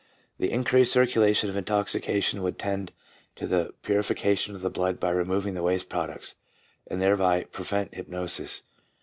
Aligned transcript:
The 0.39 0.51
increased 0.51 0.91
circulation 0.93 1.47
of 1.47 1.55
intoxication 1.55 2.41
would 2.41 2.57
tend 2.57 2.91
to 3.35 3.45
the 3.45 3.75
purification 3.83 4.55
of 4.55 4.63
the 4.63 4.69
blood 4.71 4.99
by 4.99 5.11
removing 5.11 5.53
waste 5.61 5.89
products, 5.89 6.33
and 6.87 6.99
thereby 6.99 7.43
prevent 7.43 7.93
hypnosis. 7.93 8.63